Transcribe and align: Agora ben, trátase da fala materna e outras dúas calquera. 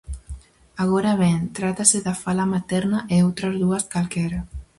Agora 0.83 1.11
ben, 1.23 1.37
trátase 1.57 1.97
da 2.07 2.15
fala 2.23 2.45
materna 2.55 2.99
e 3.13 3.15
outras 3.27 3.53
dúas 3.61 3.83
calquera. 3.93 4.39